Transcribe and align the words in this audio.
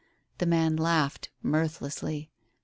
The 0.39 0.47
man 0.47 0.77
laughed 0.77 1.29
mirthlessly. 1.45 2.31